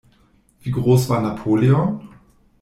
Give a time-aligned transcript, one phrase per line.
[0.61, 2.09] Wie groß war Napoleon?